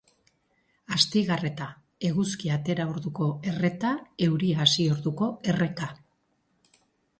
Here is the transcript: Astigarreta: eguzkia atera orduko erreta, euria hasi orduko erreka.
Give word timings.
Astigarreta: 0.95 1.67
eguzkia 2.09 2.57
atera 2.61 2.87
orduko 2.95 3.29
erreta, 3.53 3.93
euria 4.31 4.67
hasi 4.67 4.89
orduko 4.97 5.31
erreka. 5.55 5.93